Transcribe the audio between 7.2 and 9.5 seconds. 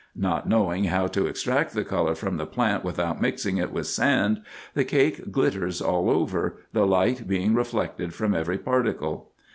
being reflected from every particle.